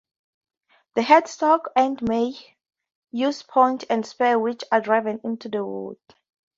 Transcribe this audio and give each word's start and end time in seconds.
The 0.95 1.01
headstock 1.01 1.65
end 1.75 2.01
may 2.01 2.33
use 3.11 3.43
points 3.43 3.85
or 3.87 4.01
spurs 4.01 4.37
which 4.37 4.63
are 4.71 4.81
driven 4.81 5.21
into 5.23 5.47
the 5.47 5.63
wood. 5.63 5.99